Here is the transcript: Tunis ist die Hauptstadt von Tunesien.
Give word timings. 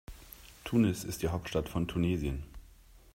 Tunis 0.63 1.03
ist 1.03 1.21
die 1.21 1.27
Hauptstadt 1.27 1.69
von 1.69 1.87
Tunesien. 1.87 2.41